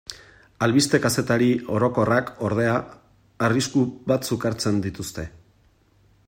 [0.67, 2.73] Albiste-kazetari orokorrak, ordea,
[3.49, 5.29] arrisku batzuk hartzen dituzte.